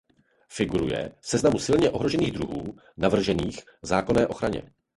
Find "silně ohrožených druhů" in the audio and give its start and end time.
1.59-2.75